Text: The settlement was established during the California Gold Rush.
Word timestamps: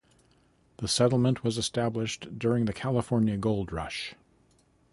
The 0.77 0.87
settlement 0.87 1.43
was 1.43 1.59
established 1.59 2.39
during 2.39 2.65
the 2.65 2.73
California 2.73 3.37
Gold 3.37 3.71
Rush. 3.71 4.15